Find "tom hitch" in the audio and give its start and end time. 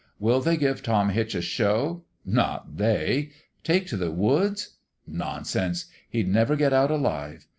0.81-1.35